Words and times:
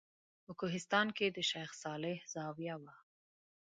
په 0.45 0.51
کوهستان 0.59 1.07
کې 1.17 1.25
د 1.29 1.37
شیخ 1.49 1.69
صالح 1.83 2.17
زاویه 2.33 2.75
وه. 2.81 2.93